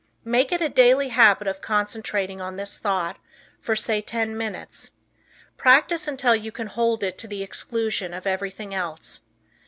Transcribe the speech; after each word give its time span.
Make 0.25 0.51
it 0.51 0.63
a 0.63 0.67
daily 0.67 1.09
habit 1.09 1.47
of 1.47 1.61
concentrating 1.61 2.41
on 2.41 2.55
this 2.55 2.79
thought 2.79 3.17
for, 3.59 3.75
say, 3.75 4.01
ten 4.01 4.35
minutes. 4.35 4.93
Practice 5.57 6.07
until 6.07 6.35
you 6.35 6.51
can 6.51 6.65
hold 6.65 7.03
it 7.03 7.19
to 7.19 7.27
the 7.27 7.43
exclusion 7.43 8.11
of 8.11 8.25
everything 8.25 8.73
else. 8.73 9.21